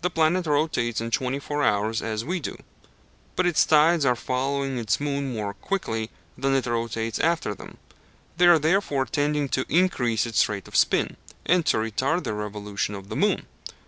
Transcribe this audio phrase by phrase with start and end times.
[0.00, 2.56] The planet rotates in twenty four hours as we do;
[3.36, 7.76] but its tides are following its moon more quickly than it rotates after them;
[8.36, 12.96] they are therefore tending to increase its rate of spin, and to retard the revolution
[12.96, 13.46] of the moon.